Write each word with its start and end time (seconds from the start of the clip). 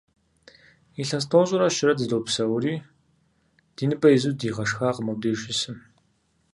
Илъэс 1.01 1.25
тӀощӀрэ 1.31 1.67
щырэ 1.75 1.93
дыздопсэури, 1.97 2.75
ди 3.75 3.85
ныбэ 3.89 4.07
изу 4.15 4.31
дигъэшхакъым 4.39 5.05
мобдеж 5.07 5.35
щысым. 5.41 5.77